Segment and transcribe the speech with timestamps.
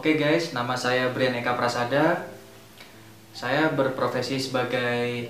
[0.00, 2.24] Oke guys, nama saya Brian Eka Prasada.
[3.36, 5.28] Saya berprofesi sebagai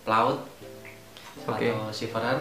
[0.00, 0.48] pelaut
[1.44, 1.68] Oke.
[1.68, 2.40] atau seafarer.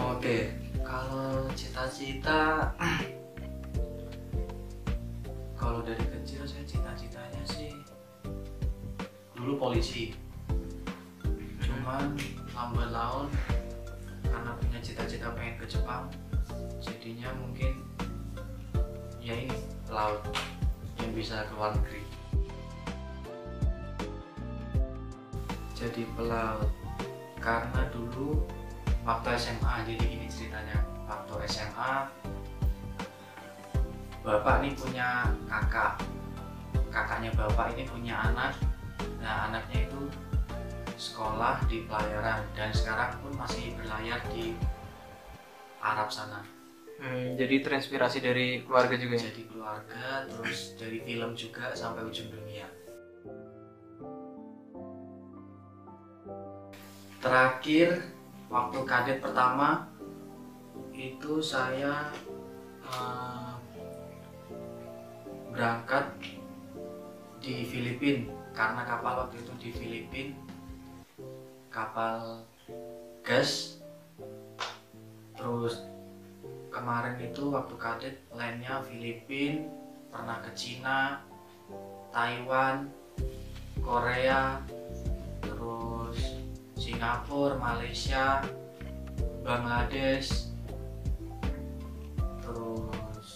[0.00, 2.72] Oke, kalau cita-cita
[5.60, 7.76] kalau dari kecil saya cita-citanya sih
[9.36, 10.16] dulu polisi.
[11.60, 12.16] Cuman
[12.56, 13.28] lambat laun
[14.24, 16.08] karena punya cita-cita pengen ke Jepang,
[16.80, 17.82] jadinya mungkin
[19.22, 19.56] ya ini
[19.86, 20.22] pelaut
[21.02, 22.02] yang bisa ke luar negeri.
[25.76, 26.70] Jadi pelaut.
[27.36, 28.42] Karena dulu
[29.06, 30.82] waktu SMA jadi gini ceritanya.
[31.06, 32.10] Waktu SMA
[34.26, 36.02] bapak nih punya kakak.
[36.90, 38.56] Kakaknya bapak ini punya anak.
[39.22, 40.10] Nah anaknya itu
[40.96, 44.56] sekolah di pelayaran dan sekarang pun masih berlayar di
[45.86, 46.42] Arab sana.
[46.96, 49.28] Hmm, jadi terinspirasi dari keluarga juga ya?
[49.28, 52.66] jadi keluarga terus dari film juga sampai ujung dunia.
[57.20, 58.00] Terakhir
[58.48, 59.92] waktu kadet pertama
[60.96, 62.08] itu saya
[62.80, 63.54] eh,
[65.52, 66.16] berangkat
[67.44, 70.34] di Filipina karena kapal waktu itu di Filipina
[71.68, 72.40] kapal
[73.20, 73.76] gas
[75.46, 75.86] terus
[76.74, 79.62] kemarin itu waktu kadet lainnya Filipina
[80.10, 81.22] pernah ke Cina
[82.10, 82.90] Taiwan
[83.78, 84.58] Korea
[85.38, 86.18] terus
[86.74, 88.42] Singapura Malaysia
[89.46, 90.50] Bangladesh
[92.42, 93.30] terus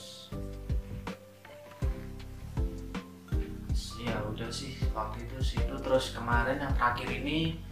[4.02, 7.62] ya udah sih waktu itu situ terus kemarin yang terakhir ini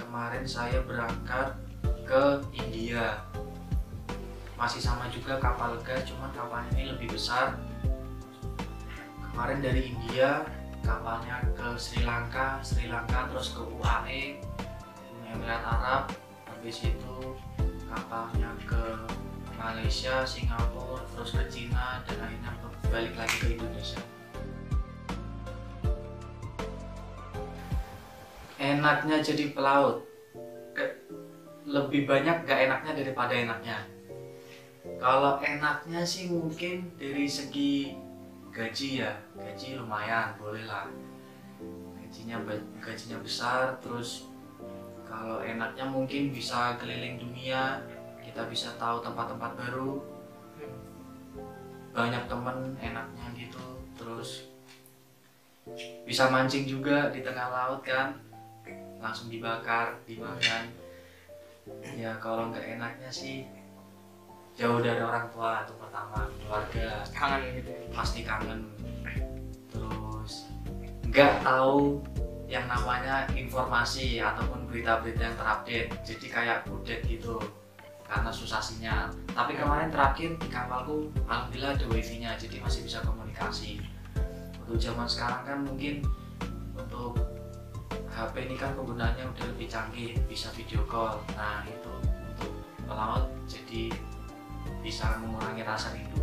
[0.00, 1.60] kemarin saya berangkat
[2.06, 3.18] ke India.
[4.58, 7.58] Masih sama juga kapal gas cuman kapalnya ini lebih besar.
[9.32, 10.44] Kemarin dari India
[10.82, 14.42] kapalnya ke Sri Lanka Sri Lanka terus ke UAE
[15.30, 16.12] Emirat Arab
[16.44, 17.16] habis itu
[17.88, 18.84] kapalnya ke
[19.56, 22.52] Malaysia Singapura terus ke Cina dan akhirnya
[22.92, 24.02] balik lagi ke Indonesia.
[28.60, 30.11] Enaknya jadi pelaut
[31.72, 33.78] lebih banyak gak enaknya daripada enaknya.
[35.00, 37.96] Kalau enaknya sih mungkin dari segi
[38.52, 40.84] gaji ya gaji lumayan boleh lah.
[41.96, 42.44] Gajinya
[42.84, 44.28] gajinya besar terus
[45.08, 47.80] kalau enaknya mungkin bisa keliling dunia
[48.20, 49.96] kita bisa tahu tempat-tempat baru.
[51.96, 53.64] Banyak temen enaknya gitu
[53.96, 54.44] terus
[56.04, 58.12] bisa mancing juga di tengah laut kan.
[59.00, 60.82] Langsung dibakar dimakan
[61.94, 63.46] ya kalau nggak enaknya sih
[64.52, 67.06] jauh dari orang tua itu pertama keluarga.
[67.14, 67.82] Kangen gitu ya?
[67.94, 68.60] pasti kangen.
[69.72, 70.32] Terus
[71.08, 72.02] nggak tahu
[72.52, 75.88] yang namanya informasi ataupun berita-berita yang terupdate.
[76.04, 77.40] Jadi kayak kudet gitu
[78.04, 79.08] karena susah sinyal.
[79.32, 83.80] Tapi kemarin terakhir di kapalku alhamdulillah ada wifi nya jadi masih bisa komunikasi.
[84.62, 86.04] Untuk zaman sekarang kan mungkin
[86.76, 87.21] untuk
[88.22, 91.18] HP ini kan penggunanya udah lebih canggih bisa video call.
[91.34, 92.54] Nah itu untuk
[92.86, 93.90] pelaut jadi
[94.78, 96.22] bisa mengurangi rasa rindu.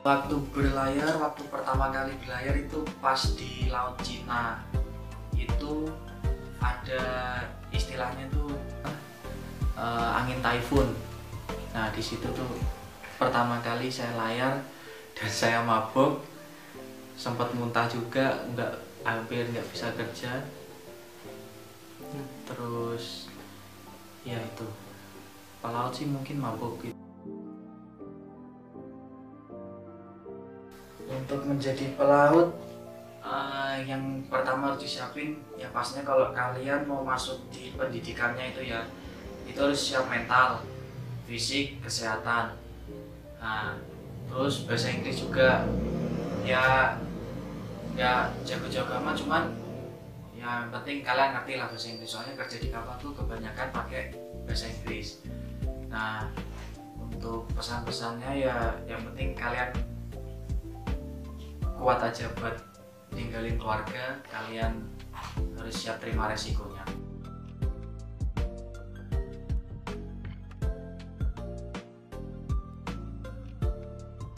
[0.00, 4.60] Waktu berlayar waktu pertama kali berlayar itu pas di laut Cina.
[5.32, 5.88] Itu
[6.60, 7.04] ada
[7.72, 8.52] istilahnya tuh
[9.76, 10.92] eh, angin typhoon.
[11.72, 12.52] Nah di situ tuh
[13.16, 14.60] pertama kali saya layar
[15.16, 16.29] dan saya mabok
[17.20, 18.72] sempat muntah juga nggak
[19.04, 20.40] hampir nggak bisa kerja.
[22.48, 23.28] Terus
[24.24, 24.64] ya itu.
[25.60, 26.96] Pelaut sih mungkin mabuk gitu.
[31.04, 32.56] Untuk menjadi pelaut
[33.20, 35.36] eh, yang pertama harus disiapin.
[35.60, 38.88] Ya pastinya kalau kalian mau masuk di pendidikannya itu ya
[39.44, 40.64] itu harus siap mental
[41.28, 42.56] fisik kesehatan.
[43.36, 43.76] Nah
[44.32, 45.68] terus bahasa Inggris juga.
[46.40, 46.96] Ya
[48.00, 49.44] ya jago-jago amat cuman
[50.32, 52.08] ya yang penting kalian ngerti lah bahasa Inggris.
[52.08, 54.16] Soalnya kerja di kapal tuh kebanyakan pakai
[54.48, 55.20] bahasa Inggris.
[55.92, 56.24] Nah
[56.96, 59.68] untuk pesan-pesannya ya yang penting kalian
[61.76, 62.56] kuat aja buat
[63.12, 64.16] ninggalin keluarga.
[64.32, 64.80] Kalian
[65.60, 66.79] harus siap terima resikonya